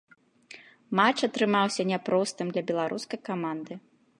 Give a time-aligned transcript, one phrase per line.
[0.99, 3.73] Матч атрымаўся няпростым для беларускай каманды.